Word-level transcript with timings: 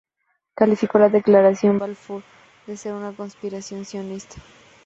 Califico 0.55 0.97
la 0.97 1.09
Declaración 1.09 1.77
Balfour 1.77 2.23
de 2.65 2.75
ser 2.75 2.93
una 2.93 3.11
conspiración 3.11 3.85
sionista. 3.85 4.37